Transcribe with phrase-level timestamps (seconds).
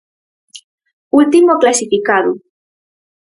[1.21, 2.31] Último clasificado.